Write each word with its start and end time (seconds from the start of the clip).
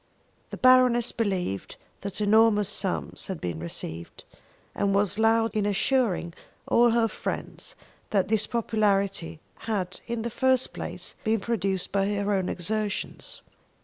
The 0.49 0.57
Baroness 0.57 1.11
believed 1.11 1.75
that 1.99 2.21
enormous 2.21 2.69
sums 2.69 3.27
had 3.27 3.39
been 3.39 3.59
received, 3.59 4.23
and 4.73 4.95
was 4.95 5.19
loud 5.19 5.51
in 5.55 5.67
assuring 5.67 6.33
all 6.67 6.89
her 6.89 7.07
friends 7.07 7.75
that 8.09 8.27
this 8.27 8.47
popularity 8.47 9.39
had 9.69 9.99
in 10.07 10.23
the 10.23 10.31
first 10.31 10.73
place 10.73 11.13
been 11.23 11.39
produced 11.39 11.91
by 11.91 12.07
her 12.15 12.33
own 12.33 12.49
exertions. 12.49 13.43